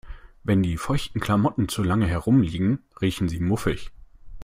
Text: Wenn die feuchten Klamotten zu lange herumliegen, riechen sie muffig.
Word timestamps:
Wenn 0.43 0.63
die 0.63 0.77
feuchten 0.77 1.19
Klamotten 1.21 1.69
zu 1.69 1.83
lange 1.83 2.07
herumliegen, 2.07 2.79
riechen 2.99 3.29
sie 3.29 3.39
muffig. 3.39 3.91